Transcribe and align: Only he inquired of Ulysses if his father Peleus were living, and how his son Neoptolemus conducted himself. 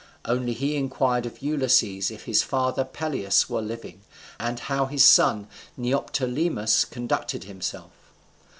Only 0.25 0.53
he 0.53 0.77
inquired 0.77 1.27
of 1.27 1.43
Ulysses 1.43 2.09
if 2.09 2.23
his 2.23 2.41
father 2.41 2.83
Peleus 2.83 3.47
were 3.47 3.61
living, 3.61 4.01
and 4.39 4.59
how 4.61 4.87
his 4.87 5.05
son 5.05 5.47
Neoptolemus 5.77 6.85
conducted 6.85 7.43
himself. 7.43 7.91